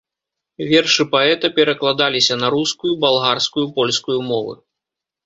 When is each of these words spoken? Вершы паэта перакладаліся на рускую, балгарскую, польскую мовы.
Вершы 0.69 1.03
паэта 1.13 1.51
перакладаліся 1.59 2.37
на 2.45 2.49
рускую, 2.55 2.93
балгарскую, 3.05 3.65
польскую 3.77 4.17
мовы. 4.31 4.57